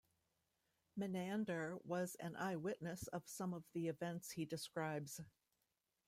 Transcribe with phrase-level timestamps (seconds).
[0.95, 5.21] Menander was an eye-witness of some of the events he describes.